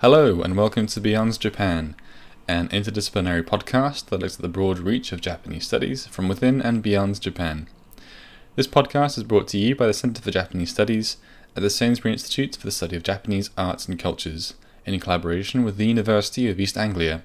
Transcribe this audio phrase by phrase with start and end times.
[0.00, 1.96] Hello, and welcome to Beyond Japan,
[2.46, 6.84] an interdisciplinary podcast that looks at the broad reach of Japanese studies from within and
[6.84, 7.66] beyond Japan.
[8.54, 11.16] This podcast is brought to you by the Centre for Japanese Studies
[11.56, 14.54] at the Sainsbury Institute for the Study of Japanese Arts and Cultures,
[14.86, 17.24] in collaboration with the University of East Anglia.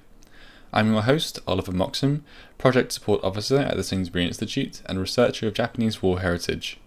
[0.72, 2.24] I'm your host, Oliver Moxham,
[2.58, 6.80] Project Support Officer at the Sainsbury Institute and researcher of Japanese war heritage.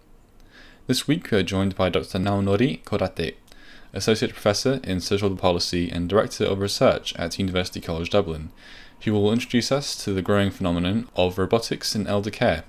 [0.87, 2.19] This week we are joined by Dr.
[2.19, 3.35] Naonori Kodate
[3.97, 8.51] Associate Professor in Social Policy and Director of Research at University College Dublin,
[9.01, 12.63] who will introduce us to the growing phenomenon of robotics in elder care.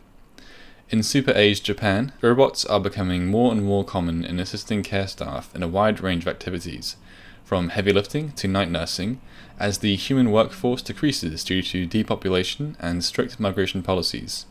[0.88, 5.54] In super aged Japan, robots are becoming more and more common in assisting care staff
[5.54, 6.96] in a wide range of activities,
[7.44, 9.20] from heavy lifting to night nursing,
[9.58, 14.46] as the human workforce decreases due to depopulation and strict migration policies.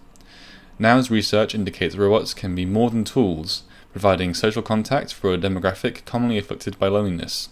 [0.77, 3.63] Nao's research indicates robots can be more than tools,
[3.97, 7.49] providing social contact for a demographic commonly afflicted by loneliness.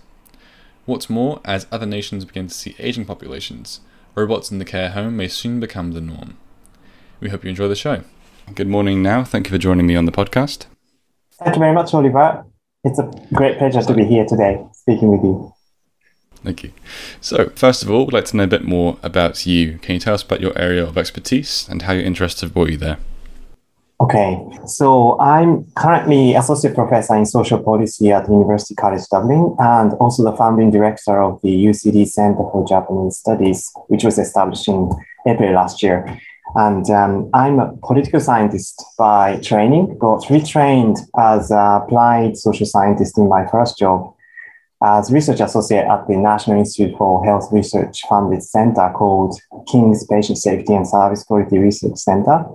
[0.85, 3.79] What's more, as other nations begin to see aging populations,
[4.13, 6.37] robots in the care home may soon become the norm.
[7.19, 8.03] We hope you enjoy the show.
[8.53, 9.23] Good morning Nao.
[9.23, 10.67] Thank you for joining me on the podcast.
[11.39, 12.45] Thank you very much, Oliver.
[12.83, 15.51] It's a great pleasure to be here today speaking with you.
[16.43, 16.73] Thank you.
[17.21, 19.79] So, first of all, we'd like to know a bit more about you.
[19.79, 22.69] Can you tell us about your area of expertise and how your interests have brought
[22.69, 22.99] you there?
[24.01, 30.21] Okay, so I'm currently associate professor in social policy at University College Dublin and also
[30.21, 34.91] the founding director of the UCD Center for Japanese Studies, which was established in
[35.25, 36.19] April last year.
[36.55, 43.17] And um, I'm a political scientist by training, but retrained as an applied social scientist
[43.17, 44.13] in my first job
[44.83, 49.39] as research associate at the National Institute for Health Research funded center called
[49.71, 52.45] King's Patient Safety and Service Quality Research Center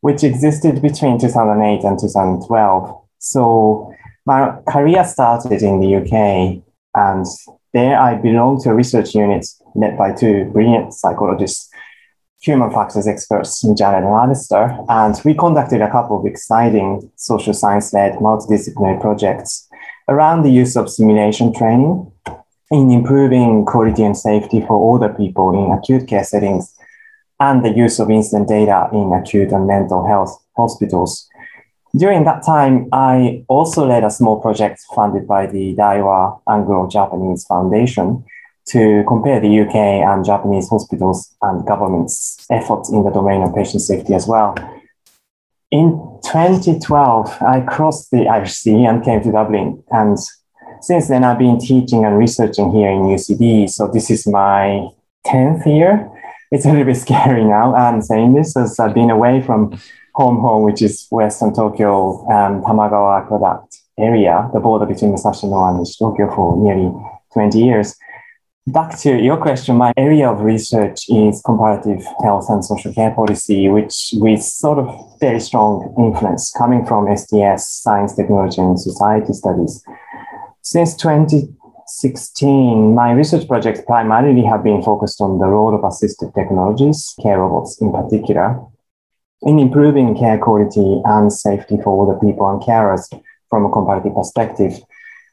[0.00, 3.02] which existed between 2008 and 2012.
[3.18, 3.92] So
[4.26, 6.62] my career started in the UK,
[6.94, 7.26] and
[7.72, 11.68] there I belonged to a research unit led by two brilliant psychologists,
[12.40, 18.14] human factors experts, Janet and Alistair, and we conducted a couple of exciting social science-led
[18.14, 19.68] multidisciplinary projects
[20.08, 22.10] around the use of simulation training
[22.70, 26.77] in improving quality and safety for older people in acute care settings
[27.40, 31.28] and the use of incident data in acute and mental health hospitals.
[31.96, 38.24] During that time, I also led a small project funded by the Daiwa Anglo-Japanese Foundation
[38.66, 43.82] to compare the UK and Japanese hospitals and governments' efforts in the domain of patient
[43.82, 44.54] safety as well.
[45.70, 45.92] In
[46.24, 49.82] 2012, I crossed the Irish Sea and came to Dublin.
[49.90, 50.18] And
[50.80, 53.70] since then, I've been teaching and researching here in UCD.
[53.70, 54.88] So this is my
[55.26, 56.10] 10th year
[56.50, 57.74] it's a little bit scary now.
[57.74, 59.78] I'm saying this as I've been away from
[60.14, 65.86] home home, which is Western Tokyo, um, Tamagawa Aqueduct area, the border between Musashino and
[65.98, 66.92] Tokyo for nearly
[67.32, 67.96] 20 years.
[68.66, 73.68] Back to your question, my area of research is comparative health and social care policy,
[73.68, 79.82] which with sort of very strong influence coming from STS, science, technology, and society studies.
[80.60, 81.48] Since 20,
[81.90, 87.38] 16, my research projects primarily have been focused on the role of assistive technologies, care
[87.40, 88.60] robots in particular,
[89.42, 93.08] in improving care quality and safety for older people and carers
[93.48, 94.78] from a comparative perspective.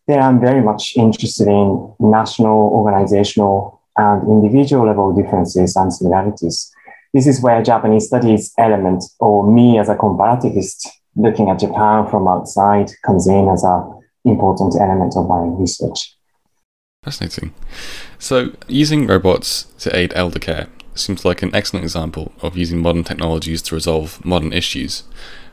[0.07, 6.72] There I'm very much interested in national, organizational, and individual level differences and similarities.
[7.13, 12.27] This is where Japanese studies element, or me as a comparativist looking at Japan from
[12.27, 16.15] outside, comes in as an important element of my research.
[17.05, 17.53] Fascinating.
[18.17, 23.03] So, using robots to aid elder care seems like an excellent example of using modern
[23.03, 25.03] technologies to resolve modern issues.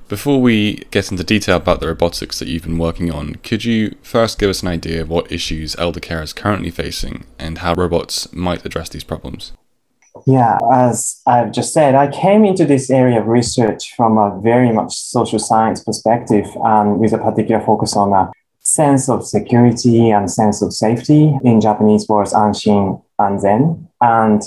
[0.09, 3.95] Before we get into detail about the robotics that you've been working on, could you
[4.03, 7.75] first give us an idea of what issues elder care is currently facing and how
[7.75, 9.53] robots might address these problems?
[10.27, 14.73] Yeah, as I've just said, I came into this area of research from a very
[14.73, 18.31] much social science perspective and with a particular focus on uh,
[18.65, 21.37] sense of security and sense of safety.
[21.45, 24.43] In Japanese words, anshin and zen, and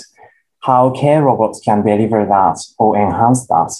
[0.60, 3.72] how care robots can deliver that or enhance that.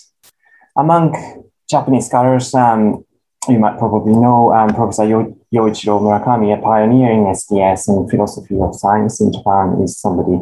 [0.76, 3.04] Among Japanese scholars, um,
[3.48, 8.56] you might probably know um, Professor Yo- Yoichiro Murakami, a pioneer in STS and philosophy
[8.60, 10.38] of science in Japan, is somebody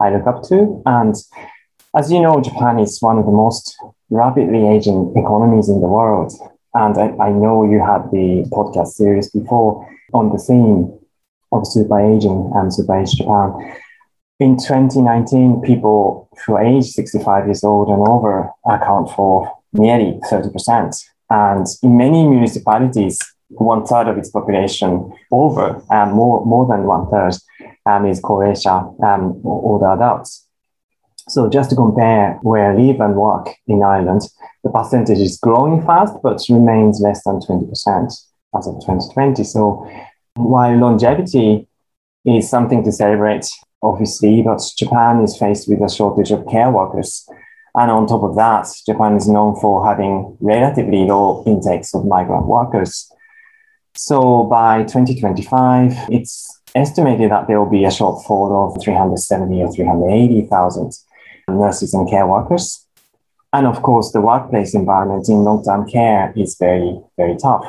[0.00, 0.82] I look up to.
[0.86, 1.14] And
[1.96, 3.76] as you know, Japan is one of the most
[4.10, 6.32] rapidly aging economies in the world.
[6.76, 10.92] And I, I know you had the podcast series before on the theme
[11.50, 13.54] of super aging and super age Japan.
[14.38, 21.02] In 2019, people who are age 65 years old and over account for nearly 30%.
[21.30, 23.18] And in many municipalities,
[23.48, 27.36] one third of its population over and more, more than one third
[27.86, 30.46] um, is koreisha, um, older adults.
[31.28, 34.22] So just to compare where I live and work in Ireland,
[34.66, 37.70] the percentage is growing fast, but remains less than 20%
[38.58, 39.44] as of 2020.
[39.44, 39.88] So
[40.34, 41.68] while longevity
[42.24, 43.46] is something to celebrate,
[43.80, 47.28] obviously, but Japan is faced with a shortage of care workers.
[47.76, 52.46] And on top of that, Japan is known for having relatively low intakes of migrant
[52.46, 53.08] workers.
[53.94, 60.92] So by 2025, it's estimated that there will be a shortfall of 370 or 380,000
[61.48, 62.85] nurses and care workers.
[63.52, 67.64] And of course, the workplace environment in long term care is very, very tough.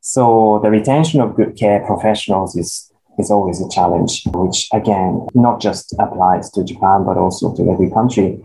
[0.00, 5.60] So the retention of good care professionals is, is always a challenge, which again, not
[5.60, 8.42] just applies to Japan, but also to every country.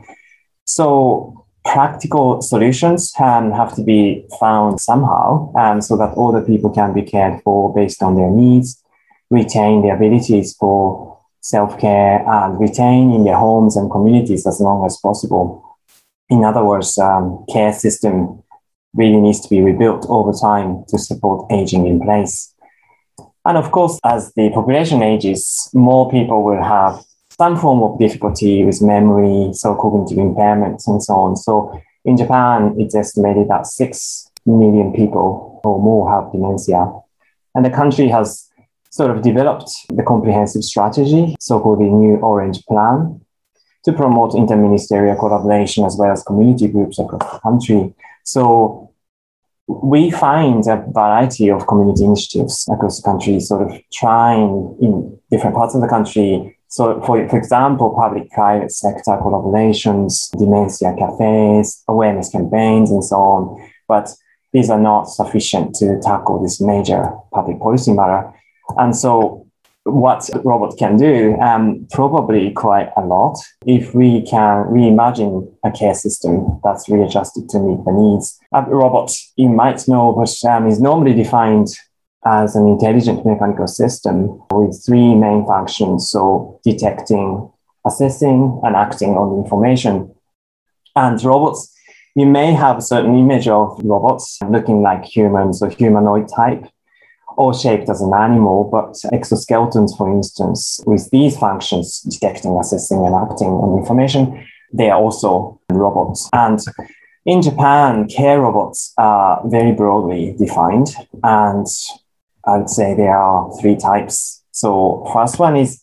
[0.66, 6.94] So practical solutions um, have to be found somehow um, so that older people can
[6.94, 8.84] be cared for based on their needs,
[9.32, 14.98] retain their abilities for self-care and retain in their homes and communities as long as
[14.98, 15.65] possible.
[16.30, 18.42] In other words, um, care system
[18.94, 22.54] really needs to be rebuilt over time to support aging in place.
[23.46, 27.04] And of course, as the population ages, more people will have
[27.38, 31.36] some form of difficulty with memory, so cognitive impairments, and so on.
[31.36, 36.92] So in Japan, it's estimated that 6 million people or more have dementia.
[37.54, 38.50] And the country has
[38.90, 43.20] sort of developed the comprehensive strategy, so called the New Orange Plan,
[43.86, 47.94] to promote interministerial collaboration as well as community groups across the country.
[48.24, 48.92] So
[49.68, 55.56] we find a variety of community initiatives across the country, sort of trying in different
[55.56, 62.28] parts of the country so, for, for example, public private sector collaborations, dementia cafes, awareness
[62.28, 63.72] campaigns, and so on.
[63.88, 64.10] But
[64.52, 68.34] these are not sufficient to tackle this major public policy matter.
[68.78, 69.45] And so,
[69.86, 73.38] what robot can do, um, probably quite a lot,
[73.68, 78.40] if we can reimagine a care system that's readjusted to meet the needs.
[78.52, 81.68] A robot, you might know, but um, is normally defined
[82.26, 86.10] as an intelligent mechanical system with three main functions.
[86.10, 87.48] So detecting,
[87.86, 90.12] assessing, and acting on information.
[90.96, 91.72] And robots,
[92.16, 96.66] you may have a certain image of robots looking like humans or humanoid type
[97.38, 103.16] or shaped as an animal, but exoskeletons, for instance, with these functions, detecting, assessing, and
[103.16, 106.30] acting on information, they are also robots.
[106.34, 106.60] And
[107.26, 111.68] in Japan, care robots are very broadly defined, and
[112.46, 114.44] I would say there are three types.
[114.52, 115.82] So first one is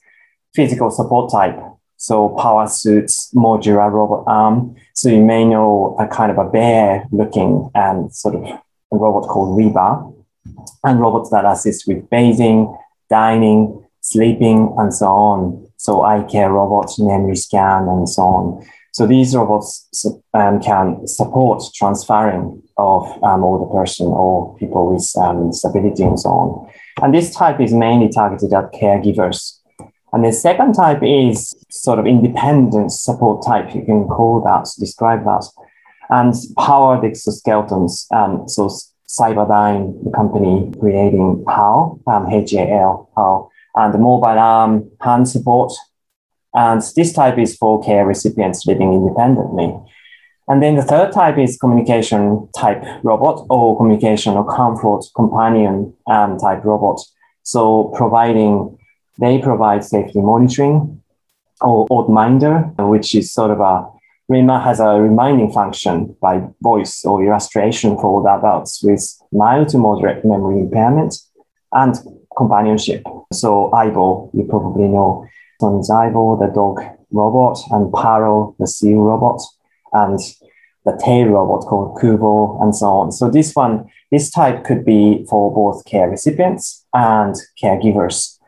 [0.54, 1.58] physical support type.
[1.96, 4.76] So power suits, modular robot arm.
[4.94, 8.60] So you may know a kind of a bear looking and sort of
[8.90, 10.11] robot called RIBA
[10.84, 12.76] and robots that assist with bathing,
[13.08, 15.66] dining, sleeping, and so on.
[15.76, 18.66] So eye care robots, memory scan, and so on.
[18.92, 19.88] So these robots
[20.34, 26.28] um, can support transferring of um, older person or people with um, disability and so
[26.28, 26.72] on.
[27.02, 29.58] And this type is mainly targeted at caregivers.
[30.12, 35.24] And the second type is sort of independent support type, you can call that, describe
[35.24, 35.46] that.
[36.10, 38.12] And powered exoskeletons.
[38.12, 38.68] Um, so
[39.18, 45.72] Cyberdyne, the company creating HAL, um, H-A-L, HAL, and the mobile arm hand support
[46.54, 49.74] and this type is for care recipients living independently.
[50.48, 56.36] And then the third type is communication type robot or communication or comfort companion um,
[56.36, 57.00] type robot.
[57.42, 58.76] So providing,
[59.18, 61.02] they provide safety monitoring
[61.60, 63.86] or oddminder, which is sort of a,
[64.32, 70.24] RIMA has a reminding function by voice or illustration for adults with mild to moderate
[70.24, 71.14] memory impairment
[71.72, 71.94] and
[72.36, 73.02] companionship.
[73.32, 75.26] So Aibo, you probably know,
[75.60, 79.40] on Zyvo, the dog robot, and Paro, the seal robot,
[79.92, 80.18] and
[80.84, 83.12] the tail robot called Qoobo, and so on.
[83.12, 88.38] So this one, this type could be for both care recipients and caregivers.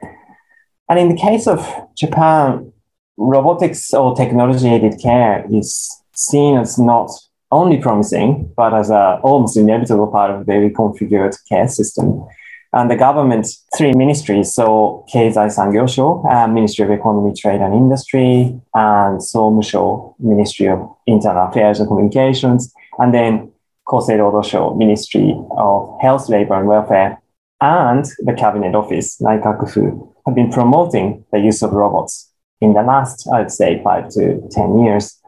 [0.88, 1.60] And in the case of
[1.96, 2.72] Japan,
[3.16, 7.10] robotics or technology aided care is seen as not
[7.50, 12.26] only promising, but as a almost inevitable part of a very configured care system.
[12.72, 18.60] And the government, three ministries, so Keizai Sangyosho, uh, Ministry of Economy, Trade and Industry,
[18.74, 23.52] and Somusho, Ministry of Internal Affairs and Communications, and then
[23.86, 27.22] Kosei Rodosho, Ministry of Health, Labor and Welfare,
[27.60, 32.33] and the Cabinet Office, Naikakufu, have been promoting the use of robots
[32.64, 35.20] in the last, I'd say, five to 10 years.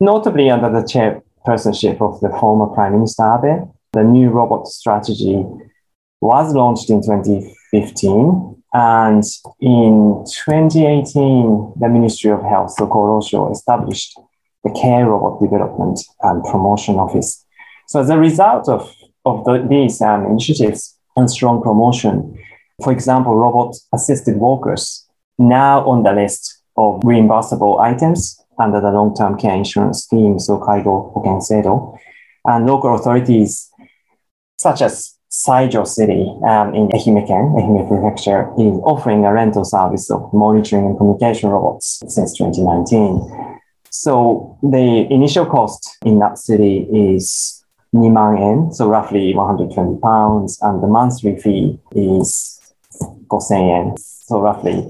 [0.00, 5.44] Notably under the chairpersonship of the former Prime Minister Abe, the new robot strategy
[6.20, 9.24] was launched in 2015 And
[9.60, 14.18] in 2018, the Ministry of Health, so Korosho, established
[14.64, 17.42] the Care Robot Development and Promotion Office.
[17.88, 18.92] So as a result of,
[19.24, 22.38] of the, these um, initiatives and strong promotion,
[22.82, 25.06] for example, robot-assisted walkers
[25.38, 31.12] now on the list of reimbursable items under the long-term care insurance scheme, so Kaigo
[31.14, 31.98] Hoken Seido,
[32.44, 33.70] and local authorities
[34.58, 40.32] such as Saijo City um, in Ehime-ken, Ehime Prefecture, is offering a rental service of
[40.32, 43.58] monitoring and communication robots since 2019.
[43.90, 47.62] So the initial cost in that city is
[47.94, 52.60] 2万円, so roughly 120 pounds, and the monthly fee is
[53.30, 54.84] 5000 yen, so roughly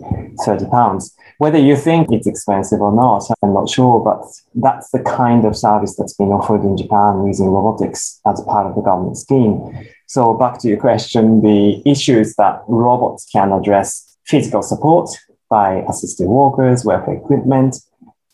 [0.44, 1.15] 30 pounds.
[1.38, 4.24] Whether you think it's expensive or not, I'm not sure, but
[4.54, 8.74] that's the kind of service that's been offered in Japan using robotics as part of
[8.74, 9.86] the government scheme.
[10.06, 15.10] So back to your question, the issues that robots can address physical support
[15.50, 17.76] by assisted walkers, welfare equipment,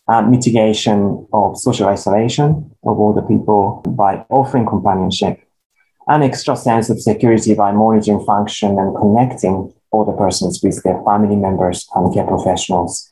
[0.07, 5.41] mitigation of social isolation of older people by offering companionship,
[6.07, 11.35] an extra sense of security by monitoring function and connecting older persons with their family
[11.35, 13.11] members and care professionals.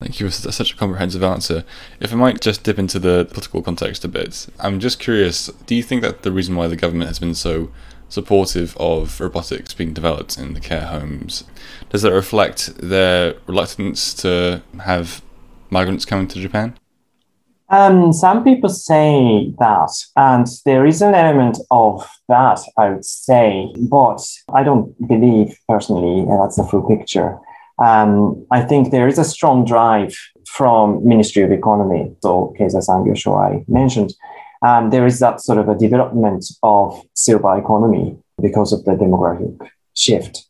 [0.00, 1.64] Thank you for such a comprehensive answer.
[2.00, 5.74] If I might just dip into the political context a bit, I'm just curious do
[5.74, 7.70] you think that the reason why the government has been so
[8.08, 11.42] supportive of robotics being developed in the care homes
[11.90, 15.22] does that reflect their reluctance to have
[15.70, 16.78] migrants coming to Japan?
[17.68, 23.72] Um, some people say that, and there is an element of that, I would say,
[23.90, 24.20] but
[24.52, 27.38] I don't believe personally that's the full picture.
[27.84, 30.14] Um, I think there is a strong drive
[30.46, 34.14] from Ministry of Economy, so Keizai Sangyo Sho I mentioned.
[34.62, 39.68] Um, there is that sort of a development of silver economy because of the demographic
[39.94, 40.46] shift.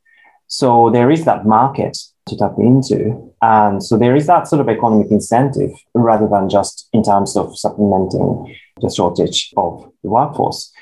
[0.49, 3.33] So there is that market to tap into.
[3.47, 7.57] And so there is that sort of economic incentive rather than just in terms of
[7.57, 10.73] supplementing the shortage of the workforce.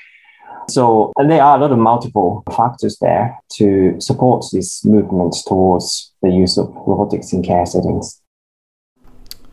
[0.67, 6.31] So there are a lot of multiple factors there to support this movement towards the
[6.31, 8.19] use of robotics in care settings.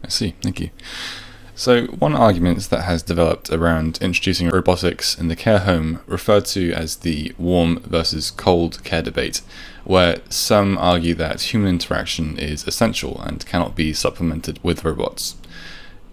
[0.03, 0.35] I see.
[0.41, 0.71] Thank you.
[1.55, 6.73] So, one argument that has developed around introducing robotics in the care home, referred to
[6.73, 9.43] as the warm versus cold care debate,
[9.85, 15.37] where some argue that human interaction is essential and cannot be supplemented with robots.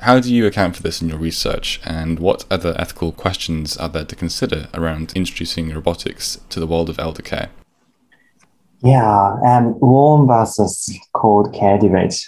[0.01, 3.89] How do you account for this in your research, and what other ethical questions are
[3.89, 7.50] there to consider around introducing robotics to the world of elder care?
[8.81, 12.27] Yeah, um, warm versus cold care debate.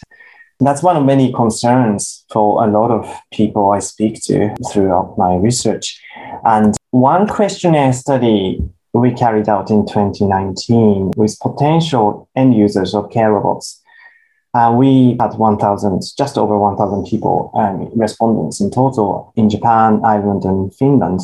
[0.61, 5.35] That's one of many concerns for a lot of people I speak to throughout my
[5.35, 5.99] research.
[6.45, 8.61] And one questionnaire study
[8.93, 13.81] we carried out in 2019 with potential end users of care robots.
[14.53, 20.43] Uh, we had 1,000, just over 1,000 people, um, respondents in total in Japan, Ireland,
[20.43, 21.21] and Finland.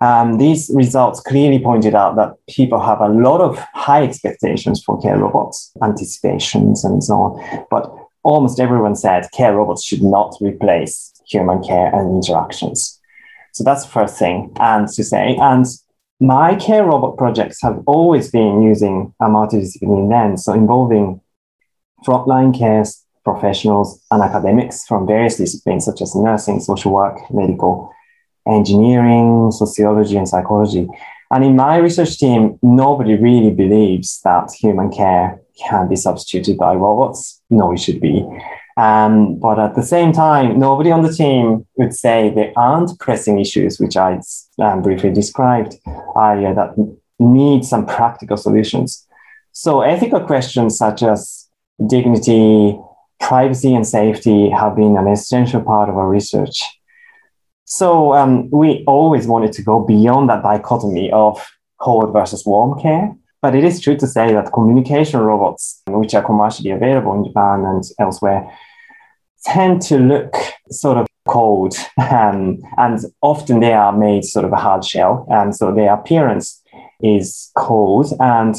[0.00, 5.00] Um, these results clearly pointed out that people have a lot of high expectations for
[5.00, 7.66] care robots, anticipations, and so on.
[7.70, 13.00] But almost everyone said care robots should not replace human care and interactions.
[13.52, 15.36] So that's the first thing and to say.
[15.40, 15.64] And
[16.18, 21.20] my care robot projects have always been using a multidisciplinary lens, so involving
[22.04, 22.84] frontline care
[23.24, 27.92] professionals and academics from various disciplines such as nursing, social work, medical,
[28.48, 30.88] engineering, sociology, and psychology.
[31.30, 36.74] And in my research team, nobody really believes that human care can be substituted by
[36.74, 37.40] robots.
[37.50, 38.24] No, it should be.
[38.76, 43.40] Um, but at the same time, nobody on the team would say there aren't pressing
[43.40, 44.20] issues, which I
[44.60, 45.76] um, briefly described
[46.16, 46.74] earlier, that
[47.18, 49.06] need some practical solutions.
[49.52, 51.48] So, ethical questions such as
[51.86, 52.78] dignity,
[53.18, 56.62] privacy, and safety have been an essential part of our research.
[57.64, 61.42] So, um, we always wanted to go beyond that dichotomy of
[61.80, 63.16] cold versus warm care.
[63.42, 67.64] But it is true to say that communication robots, which are commercially available in Japan
[67.64, 68.50] and elsewhere,
[69.44, 70.34] tend to look
[70.70, 71.74] sort of cold
[72.10, 76.62] um, and often they are made sort of a hard shell and so their appearance
[77.02, 78.12] is cold.
[78.20, 78.54] And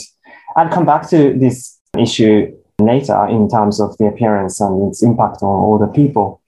[0.56, 5.42] i'll come back to this issue later in terms of the appearance and its impact
[5.42, 6.42] on older people.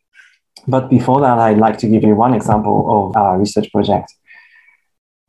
[0.67, 4.13] But before that i'd like to give you one example of our research project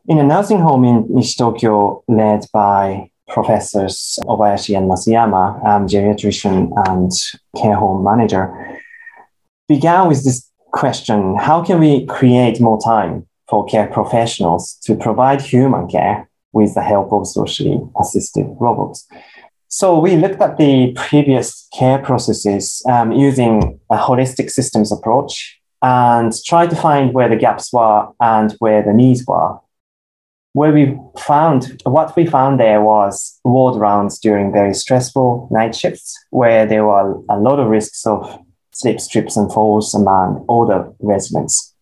[0.08, 7.12] in a nursing home in Nishi-Tokyo led by professors Obayashi and Masuyama, um, geriatrician and
[7.56, 8.78] care home manager,
[9.68, 15.40] began with this question how can we create more time for care professionals to provide
[15.40, 19.06] human care with the help of socially assisted robots?
[19.68, 26.32] So we looked at the previous care processes um, using a holistic systems approach and
[26.44, 29.58] tried to find where the gaps were and where the needs were.
[30.52, 36.18] Where we found, what we found there was ward rounds during very stressful night shifts,
[36.30, 38.38] where there were a lot of risks of
[38.72, 41.74] slip, strips, and falls among older residents.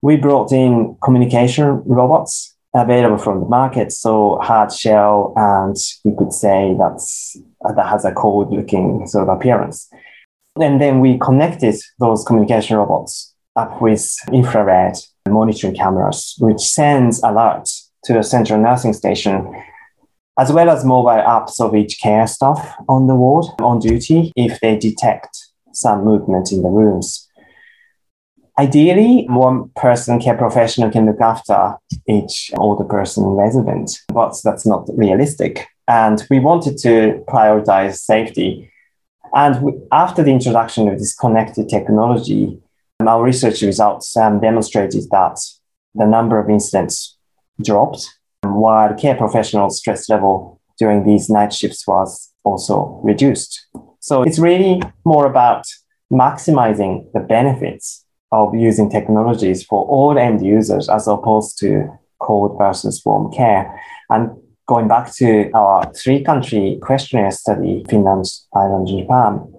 [0.00, 6.32] We brought in communication robots available from the market, so hard shell, and we could
[6.32, 7.36] say that's
[7.74, 9.88] that has a cold looking sort of appearance.
[10.56, 14.96] And then we connected those communication robots up with infrared
[15.30, 19.52] monitoring cameras, which sends alerts to a central nursing station,
[20.38, 24.60] as well as mobile apps of each care staff on the ward on duty if
[24.60, 25.36] they detect
[25.72, 27.28] some movement in the rooms.
[28.58, 31.74] Ideally, one person care professional can look after
[32.08, 35.66] each older person resident, but that's not realistic.
[35.88, 38.70] And we wanted to prioritize safety
[39.36, 42.58] and we, after the introduction of this connected technology,
[43.00, 45.38] our research results um, demonstrated that
[45.94, 47.16] the number of incidents
[47.62, 48.08] dropped,
[48.42, 53.66] while care professional stress level during these night shifts was also reduced.
[54.00, 55.64] So it's really more about
[56.12, 61.88] maximizing the benefits of using technologies for all end users as opposed to
[62.20, 63.80] cold versus warm care.
[64.10, 64.30] And
[64.66, 69.52] going back to our three country questionnaire study, Finland, Ireland, Japan.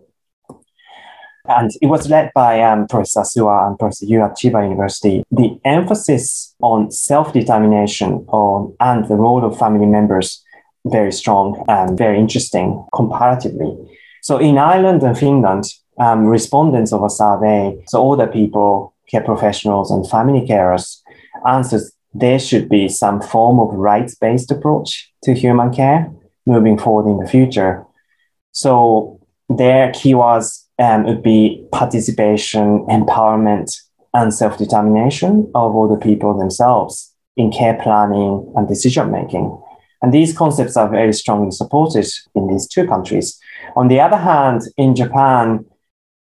[1.47, 5.23] And it was led by um, Professor and Professor Yu at Chiba University.
[5.31, 8.25] The emphasis on self determination
[8.79, 10.43] and the role of family members
[10.85, 13.75] very strong and very interesting comparatively.
[14.21, 15.65] So in Ireland and Finland,
[15.99, 21.01] um, respondents of a survey, so older people, care professionals, and family carers
[21.47, 21.81] answered
[22.13, 26.11] there should be some form of rights based approach to human care
[26.45, 27.85] moving forward in the future.
[28.51, 33.75] So their keywords um, would be participation, empowerment,
[34.13, 39.61] and self determination of all the people themselves in care planning and decision making.
[40.01, 43.39] And these concepts are very strongly supported in these two countries.
[43.75, 45.65] On the other hand, in Japan,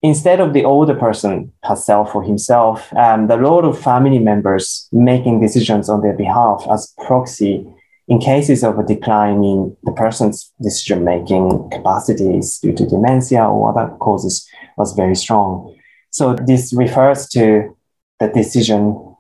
[0.01, 5.41] instead of the older person herself or himself, um, the role of family members making
[5.41, 7.65] decisions on their behalf as proxy
[8.07, 13.69] in cases of a decline in the person's decision making capacities due to dementia or
[13.69, 15.75] other causes was very strong.
[16.11, 17.75] So this refers to
[18.19, 19.15] the decision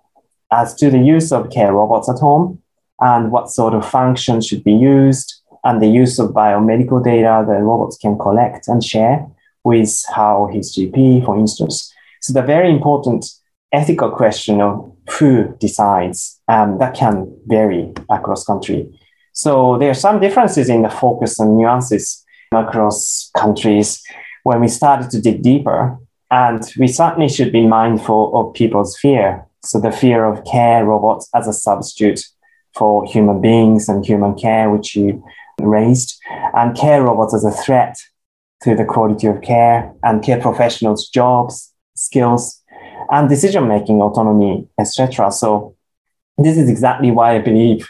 [0.51, 2.61] as to the use of care robots at home
[2.99, 7.61] and what sort of functions should be used and the use of biomedical data that
[7.61, 9.25] robots can collect and share
[9.63, 11.91] with how his GP, for instance.
[12.21, 13.25] So the very important
[13.73, 18.89] ethical question of who decides um, that can vary across country.
[19.33, 24.01] So there are some differences in the focus and nuances across countries
[24.43, 25.97] when we started to dig deeper.
[26.31, 29.45] And we certainly should be mindful of people's fear.
[29.63, 32.21] So the fear of care robots as a substitute
[32.75, 35.23] for human beings and human care, which you
[35.59, 36.19] raised,
[36.53, 37.97] and care robots as a threat
[38.63, 42.61] to the quality of care and care professionals' jobs, skills,
[43.09, 45.31] and decision making autonomy, etc.
[45.31, 45.75] So,
[46.37, 47.87] this is exactly why I believe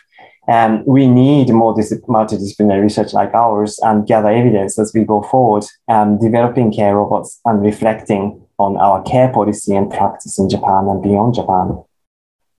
[0.48, 5.24] um, we need more dis- multidisciplinary research like ours and gather evidence as we go
[5.24, 10.88] forward, um, developing care robots and reflecting on our care policy and practice in Japan
[10.88, 11.84] and beyond Japan.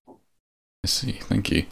[0.09, 1.13] I see.
[1.13, 1.67] Thank you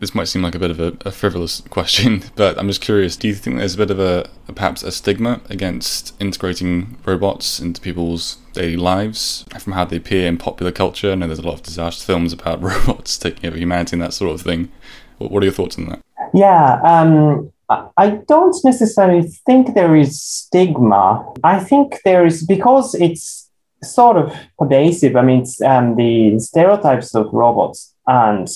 [0.00, 3.16] this might seem like a bit of a, a, frivolous question, but I'm just curious.
[3.16, 7.60] Do you think there's a bit of a, a, perhaps a stigma against integrating robots
[7.60, 11.12] into people's daily lives from how they appear in popular culture?
[11.12, 14.12] I know there's a lot of disaster films about robots taking over humanity and that
[14.12, 14.70] sort of thing.
[15.18, 16.00] What, what are your thoughts on that?
[16.34, 21.24] Yeah, um, I don't necessarily think there is stigma.
[21.42, 23.50] I think there is because it's
[23.82, 25.16] sort of pervasive.
[25.16, 28.48] I mean, um, the stereotypes of robots and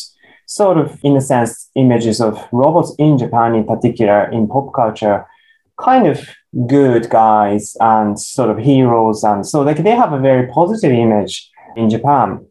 [0.51, 5.25] sort of, in a sense, images of robots in Japan, in particular, in pop culture,
[5.79, 6.29] kind of
[6.67, 9.23] good guys and sort of heroes.
[9.23, 12.45] And so, like, they have a very positive image in Japan.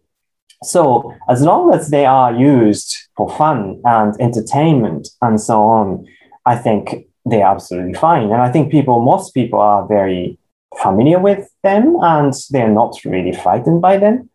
[0.63, 6.07] So, as long as they are used for fun and entertainment and so on,
[6.45, 8.31] I think they're absolutely fine.
[8.31, 10.39] And I think people, most people are very
[10.81, 14.29] familiar with them and they're not really frightened by them.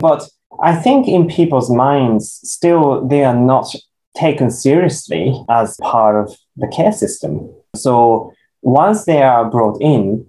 [0.00, 0.30] But
[0.62, 3.74] I think in people's minds, still they are not
[4.16, 7.52] taken seriously as part of the care system.
[7.74, 10.24] So once they are brought in,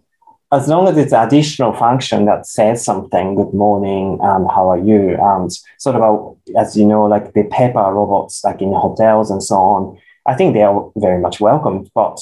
[0.52, 5.18] as long as it's additional function that says something, good morning, and how are you,
[5.22, 9.56] and sort of, as you know, like the Pepper robots, like in hotels and so
[9.56, 11.92] on, I think they are very much welcomed.
[11.94, 12.20] But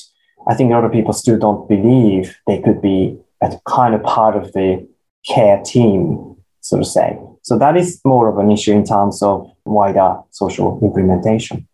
[0.50, 4.04] I think a lot of people still don't believe they could be a kind of
[4.04, 4.86] part of the
[5.26, 7.18] care team, so to say.
[7.42, 11.68] So that is more of an issue in terms of wider social implementation.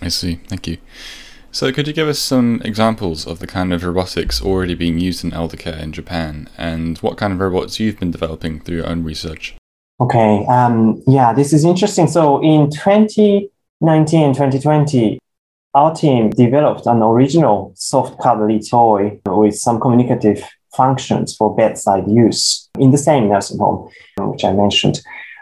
[0.00, 0.36] I see.
[0.48, 0.78] Thank you.
[1.54, 5.22] So, could you give us some examples of the kind of robotics already being used
[5.22, 8.88] in elder care in Japan and what kind of robots you've been developing through your
[8.88, 9.54] own research?
[10.00, 10.44] Okay.
[10.46, 12.08] Um, yeah, this is interesting.
[12.08, 15.20] So, in 2019 2020,
[15.74, 20.42] our team developed an original soft cuddly toy with some communicative
[20.76, 25.00] functions for bedside use in the same nursing home, which I mentioned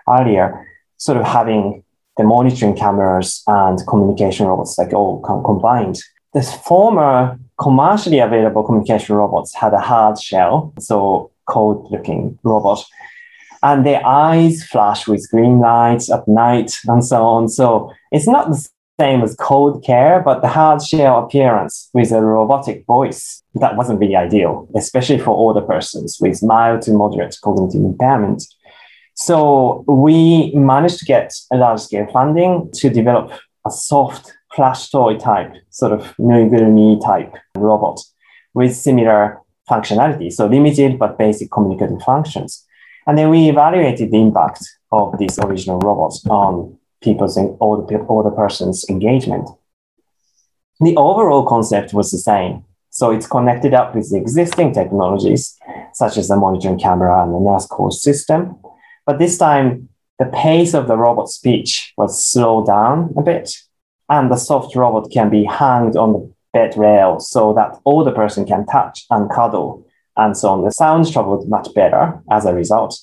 [0.09, 0.67] earlier,
[0.97, 1.85] sort of having
[2.17, 6.01] the monitoring cameras and communication robots like all combined.
[6.35, 12.85] The former commercially available communication robots had a hard shell, so cold looking robot.
[13.63, 17.49] And their eyes flash with green lights at night and so on.
[17.49, 18.69] So it's not the
[19.01, 23.99] same as cold care, but the hard shell appearance with a robotic voice, that wasn't
[23.99, 28.45] really ideal, especially for older persons with mild to moderate cognitive impairment.
[29.15, 33.33] So we managed to get a large scale funding to develop
[33.67, 38.01] a soft plush toy type, sort of Nuigurumi type robot
[38.55, 40.31] with similar functionality.
[40.33, 42.67] So limited but basic communicative functions.
[43.07, 48.31] And then we evaluated the impact of these original robots on people's and older, older
[48.31, 49.49] person's engagement.
[50.81, 52.65] The overall concept was the same.
[52.91, 55.59] So it's connected up with the existing technologies,
[55.95, 58.57] such as the monitoring camera and the call system,
[59.07, 59.89] but this time,
[60.19, 63.53] the pace of the robot speech was slowed down a bit,
[64.09, 68.45] and the soft robot can be hanged on the bed rail so that older person
[68.45, 69.87] can touch and cuddle
[70.17, 70.65] and so on.
[70.65, 72.97] The sound traveled much better as a result.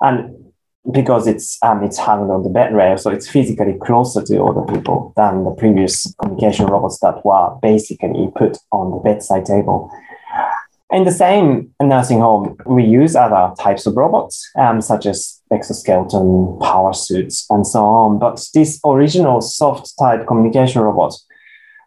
[0.00, 0.43] And
[0.92, 4.62] because it's um, it's hung on the bed rail, so it's physically closer to other
[4.72, 9.90] people than the previous communication robots that were basically put on the bedside table.
[10.90, 16.58] In the same nursing home, we use other types of robots, um, such as exoskeleton,
[16.60, 18.18] power suits, and so on.
[18.18, 21.14] But this original soft type communication robot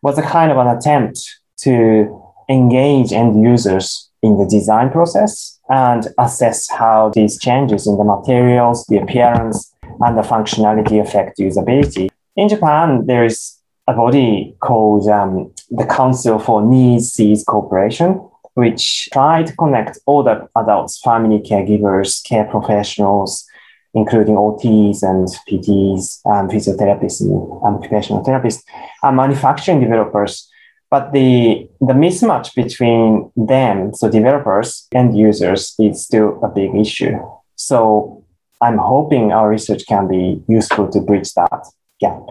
[0.02, 1.20] was a kind of an attempt
[1.60, 8.03] to engage end users in the design process and assess how these changes in the
[8.03, 12.10] materials, the appearance, and the functionality affect usability.
[12.36, 18.21] In Japan, there is a body called um, the Council for Needs Seeds Cooperation,
[18.53, 23.45] which try to connect all the adults, family caregivers, care professionals,
[23.93, 28.63] including OTs and PTs, and physiotherapists and occupational therapists,
[29.03, 30.49] and manufacturing developers.
[30.89, 37.17] But the, the mismatch between them, so developers and users, is still a big issue.
[37.56, 38.23] So
[38.62, 41.67] I'm hoping our research can be useful to bridge that
[42.00, 42.21] gap.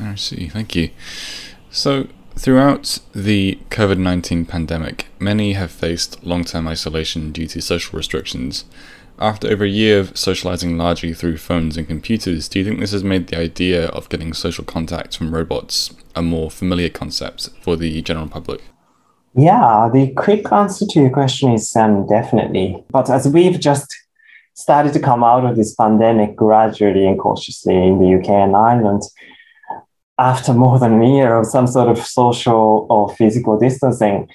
[0.00, 0.48] I see.
[0.48, 0.90] Thank you.
[1.70, 2.06] So
[2.40, 8.64] Throughout the COVID 19 pandemic, many have faced long term isolation due to social restrictions.
[9.18, 12.92] After over a year of socializing largely through phones and computers, do you think this
[12.92, 17.76] has made the idea of getting social contact from robots a more familiar concept for
[17.76, 18.62] the general public?
[19.34, 22.82] Yeah, the quick answer to your question is um, definitely.
[22.90, 23.94] But as we've just
[24.54, 29.02] started to come out of this pandemic gradually and cautiously in the UK and Ireland,
[30.18, 34.28] after more than a year of some sort of social or physical distancing,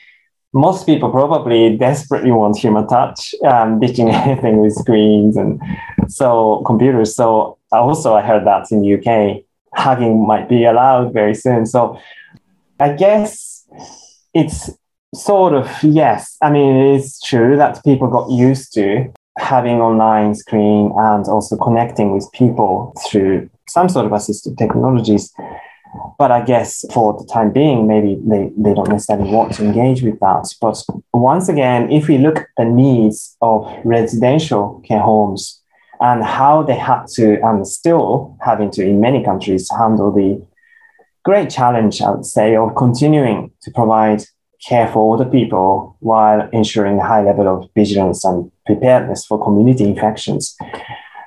[0.54, 5.62] most people probably desperately want human touch, um, ditching anything with screens and
[6.08, 7.14] so computers.
[7.14, 9.44] So also, I heard that in the UK,
[9.76, 11.66] hugging might be allowed very soon.
[11.66, 12.00] So
[12.80, 13.68] I guess
[14.34, 14.70] it's
[15.14, 16.38] sort of yes.
[16.42, 21.58] I mean, it is true that people got used to having online screen and also
[21.58, 25.34] connecting with people through some sort of assistive technologies.
[26.18, 30.02] But I guess for the time being, maybe they, they don't necessarily want to engage
[30.02, 30.54] with that.
[30.60, 30.84] But
[31.14, 35.62] once again, if we look at the needs of residential care homes
[36.06, 40.40] and how they had to, and still having to in many countries, handle the
[41.24, 44.22] great challenge, I would say, of continuing to provide
[44.68, 49.84] care for older people while ensuring a high level of vigilance and preparedness for community
[49.84, 50.56] infections.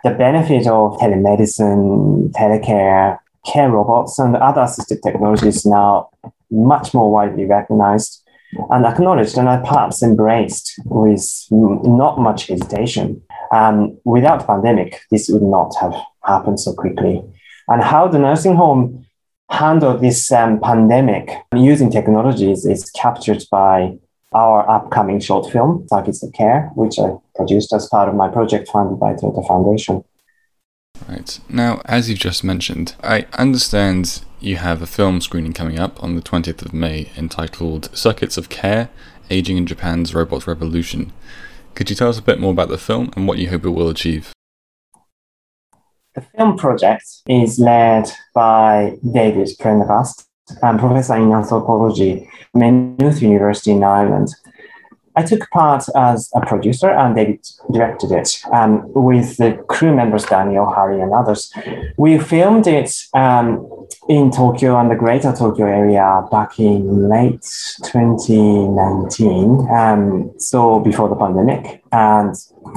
[0.05, 3.19] The benefit of telemedicine, telecare,
[3.53, 6.11] care robots and other assistive technologies now
[6.51, 8.23] much more widely recognized
[8.71, 13.23] and acknowledged and perhaps embraced with not much hesitation.
[13.53, 17.23] Um, without pandemic, this would not have happened so quickly.
[17.69, 19.07] And how the nursing home
[19.51, 23.99] handled this um, pandemic using technologies is captured by
[24.33, 28.69] our upcoming short film, Circuits of Care, which I produced as part of my project
[28.69, 30.05] funded by Toyota Foundation.
[31.09, 31.39] Right.
[31.49, 36.17] Now, as you've just mentioned, I understand you have a film screening coming up on
[36.17, 38.91] the 20th of May entitled Circuits of Care
[39.31, 41.13] Aging in Japan's Robot Revolution.
[41.79, 43.71] Could you tell us a bit more about the film and what you hope it
[43.71, 44.33] will achieve?
[46.17, 50.27] The film project is led by David Prendergast,
[50.61, 54.35] a professor in anthropology, Maynooth University in Ireland,
[55.17, 60.25] I took part as a producer and David directed it um, with the crew members,
[60.25, 61.53] Daniel, Harry, and others.
[61.97, 63.67] We filmed it um,
[64.09, 67.47] in Tokyo and the greater Tokyo area back in late
[67.85, 72.35] 2019, um, so before the pandemic, and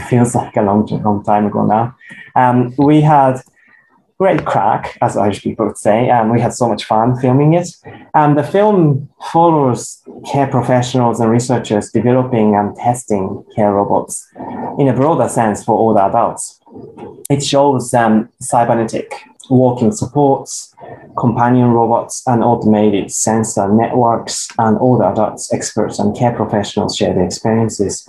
[0.09, 1.95] feels like a long, long time ago now.
[2.35, 3.41] Um, we had
[4.21, 6.07] great crack, as Irish people would say.
[6.07, 7.69] And we had so much fun filming it.
[8.13, 9.99] And the film follows
[10.31, 14.13] care professionals and researchers developing and testing care robots
[14.77, 16.59] in a broader sense for the adults.
[17.31, 19.11] It shows um, cybernetic
[19.49, 20.71] walking supports,
[21.17, 27.25] companion robots, and automated sensor networks, and the adults, experts, and care professionals share their
[27.25, 28.07] experiences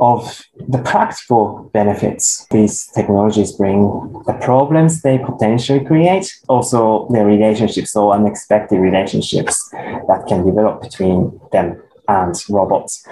[0.00, 3.82] of the practical benefits these technologies bring,
[4.26, 11.40] the problems they potentially create, also the relationships or unexpected relationships that can develop between
[11.52, 13.06] them and robots.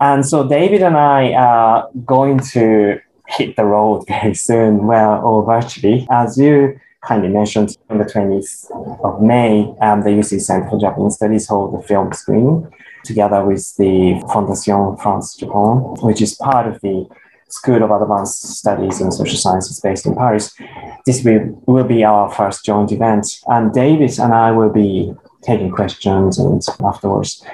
[0.00, 5.44] And so David and I are going to hit the road very soon, well, or
[5.44, 6.06] virtually.
[6.10, 8.70] As you kindly mentioned, on the 20th
[9.04, 12.70] of May, um, the UC Center for Japanese Studies hold the film screening
[13.04, 17.06] together with the Fondation France Japan, which is part of the
[17.48, 20.54] School of Advanced Studies in Social Sciences based in Paris.
[21.04, 25.70] This will, will be our first joint event, and David and I will be taking
[25.70, 27.44] questions and afterwards.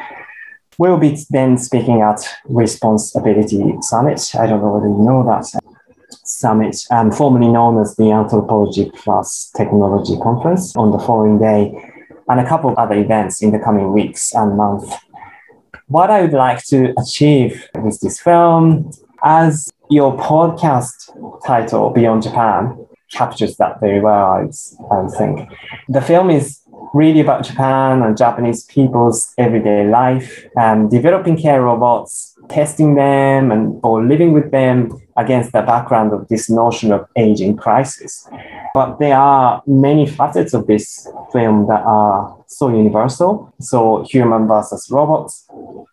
[0.79, 4.35] We'll be then speaking at Response-ability Summit.
[4.39, 5.47] I don't know whether you know that
[6.25, 11.73] summit, um, formerly known as the Anthropology Plus Technology Conference on the following day,
[12.29, 14.93] and a couple of other events in the coming weeks and months
[15.88, 18.90] what I would like to achieve with this film,
[19.22, 21.11] as your podcast
[21.46, 24.51] title, Beyond Japan, captures that very well,
[24.90, 25.49] I, think.
[25.88, 26.61] The film is
[26.92, 33.79] really about Japan and Japanese people's everyday life, and developing care robots, testing them, and
[33.85, 38.29] or living with them against the background of this notion of aging crisis.
[38.75, 43.53] But there are many facets of this film that are so universal.
[43.61, 45.47] So human versus robots,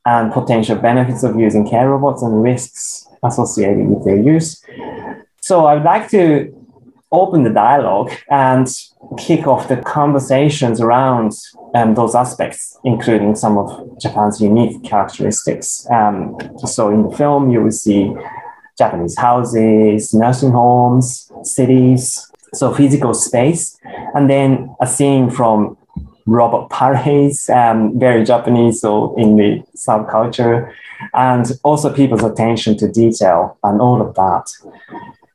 [0.06, 4.63] and potential benefits of using care robots and risks associated with their use.
[5.41, 6.54] So I would like to
[7.12, 8.67] open the dialogue and
[9.17, 11.32] kick off the conversations around
[11.76, 15.88] um, those aspects, including some of Japan's unique characteristics.
[15.91, 18.12] Um, so in the film, you will see
[18.78, 23.78] Japanese houses, nursing homes, cities, so physical space,
[24.15, 25.77] and then a scene from
[26.25, 30.73] Robert parades, um, very Japanese, so in the subculture,
[31.13, 34.49] and also people's attention to detail and all of that.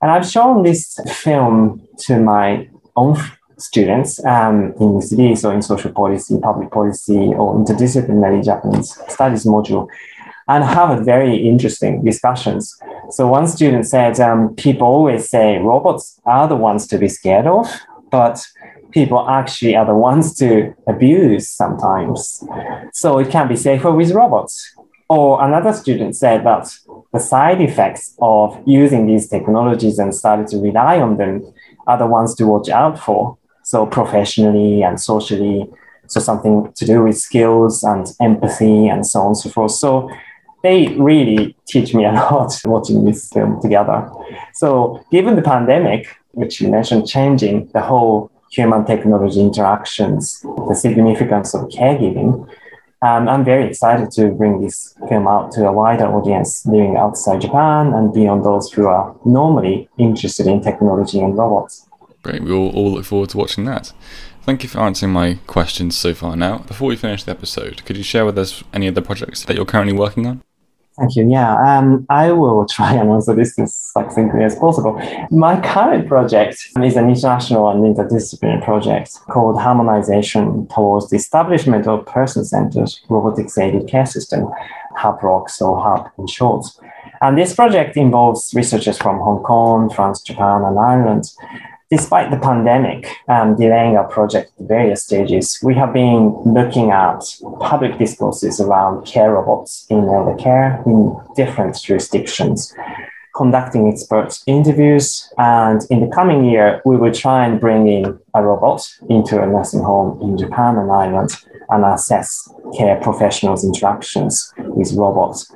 [0.01, 3.17] And I've shown this film to my own
[3.59, 9.89] students um, in UCD, so in social policy, public policy, or interdisciplinary Japanese studies module,
[10.47, 12.75] and have a very interesting discussions.
[13.11, 17.47] So one student said, um, people always say robots are the ones to be scared
[17.47, 17.69] of,
[18.11, 18.45] but
[18.91, 22.45] people actually are the ones to abuse sometimes.
[22.93, 24.75] So it can be safer with robots.
[25.09, 26.69] Or another student said that
[27.13, 31.53] the side effects of using these technologies and started to rely on them
[31.87, 33.39] are the ones to watch out for.
[33.63, 35.67] So professionally and socially,
[36.07, 39.73] so something to do with skills and empathy and so on and so forth.
[39.73, 40.11] So
[40.63, 44.11] they really teach me a lot watching this film together.
[44.55, 51.55] So given the pandemic, which you mentioned changing the whole human technology interactions, the significance
[51.55, 52.49] of caregiving,
[53.01, 57.41] um, I'm very excited to bring this film out to a wider audience living outside
[57.41, 61.87] Japan and beyond those who are normally interested in technology and robots.
[62.25, 63.93] Great, we all, all look forward to watching that.
[64.43, 66.59] Thank you for answering my questions so far Nao.
[66.59, 69.55] Before we finish the episode, could you share with us any of the projects that
[69.55, 70.43] you're currently working on?
[70.99, 71.31] Thank you.
[71.31, 75.01] Yeah, um, I will try and answer this as succinctly as possible.
[75.31, 82.05] My current project is an international and interdisciplinary project called Harmonization Towards the Establishment of
[82.05, 84.51] Person-Centered Robotics-Aided Care System,
[84.97, 86.67] HAPROCS or HAP in short.
[87.21, 91.31] And this project involves researchers from Hong Kong, France, Japan, and Ireland
[91.91, 97.25] Despite the pandemic um, delaying our project at various stages, we have been looking at
[97.61, 102.75] public discourses around care robots in elder care in different jurisdictions,
[103.35, 105.33] conducting expert interviews.
[105.39, 109.47] And in the coming year, we will try and bring in a robot into a
[109.47, 111.31] nursing home in Japan and Ireland
[111.71, 115.51] and assess care professionals' interactions with robots,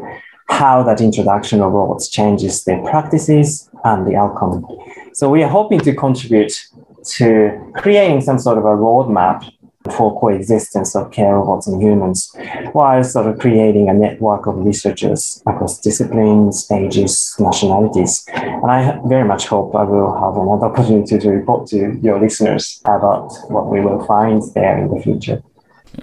[0.49, 4.67] how that introduction of robots changes their practices and the outcome.
[5.15, 6.69] So we are hoping to contribute
[7.05, 9.51] to creating some sort of a roadmap
[9.91, 12.33] for coexistence of care robots and humans,
[12.73, 18.25] while sort of creating a network of researchers across disciplines, ages, nationalities.
[18.33, 22.81] And I very much hope I will have another opportunity to report to your listeners
[22.85, 25.43] about what we will find there in the future.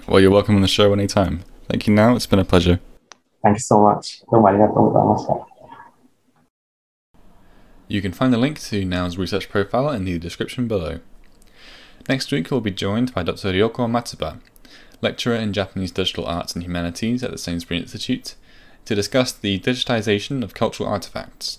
[0.06, 1.40] Well, you're welcome on the show anytime.
[1.68, 2.14] Thank you now.
[2.16, 2.80] It's been a pleasure.
[3.42, 4.22] Thank you so much.
[7.90, 11.00] You can find the link to Nao's research profile in the description below.
[12.08, 13.52] Next week we'll be joined by Dr.
[13.52, 14.38] Ryoko Matsuba,
[15.02, 18.36] lecturer in Japanese Digital Arts and Humanities at the Sainsbury Institute,
[18.84, 21.58] to discuss the digitization of cultural artifacts.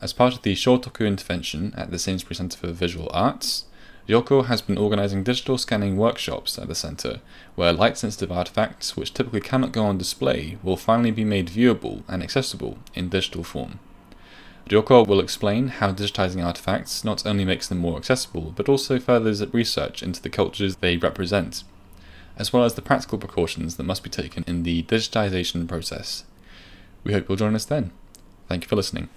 [0.00, 3.66] As part of the Shotoku intervention at the Sainsbury Centre for Visual Arts,
[4.08, 7.20] Ryoko has been organising digital scanning workshops at the centre,
[7.54, 12.02] where light sensitive artifacts which typically cannot go on display will finally be made viewable
[12.08, 13.78] and accessible in digital form.
[14.68, 19.44] Ryoko will explain how digitizing artifacts not only makes them more accessible, but also furthers
[19.52, 21.62] research into the cultures they represent,
[22.36, 26.24] as well as the practical precautions that must be taken in the digitization process.
[27.04, 27.92] We hope you'll join us then.
[28.48, 29.08] Thank you for listening.